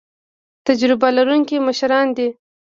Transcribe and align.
تجربه 0.67 1.07
لرونکي 1.17 1.57
مشران 1.67 2.07
دي 2.17 2.27